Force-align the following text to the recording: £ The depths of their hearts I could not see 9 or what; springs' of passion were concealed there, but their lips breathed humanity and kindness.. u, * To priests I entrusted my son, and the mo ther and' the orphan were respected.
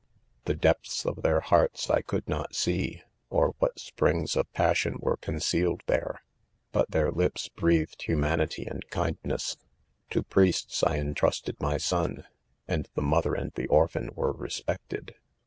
£ 0.01 0.03
The 0.45 0.55
depths 0.55 1.05
of 1.05 1.21
their 1.21 1.41
hearts 1.41 1.87
I 1.87 2.01
could 2.01 2.27
not 2.27 2.55
see 2.55 2.95
9 2.95 3.03
or 3.29 3.55
what; 3.59 3.77
springs' 3.77 4.35
of 4.35 4.51
passion 4.51 4.95
were 4.99 5.15
concealed 5.17 5.83
there, 5.85 6.23
but 6.71 6.89
their 6.89 7.11
lips 7.11 7.49
breathed 7.49 8.01
humanity 8.01 8.65
and 8.65 8.81
kindness.. 8.89 9.57
u, 9.59 9.63
* 9.63 10.09
To 10.09 10.23
priests 10.23 10.81
I 10.81 10.97
entrusted 10.97 11.61
my 11.61 11.77
son, 11.77 12.23
and 12.67 12.89
the 12.95 13.03
mo 13.03 13.21
ther 13.21 13.35
and' 13.35 13.51
the 13.53 13.67
orphan 13.67 14.09
were 14.15 14.31
respected. 14.33 15.13